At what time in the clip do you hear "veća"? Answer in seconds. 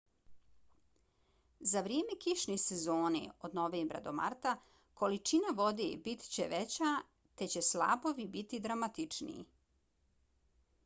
6.53-6.93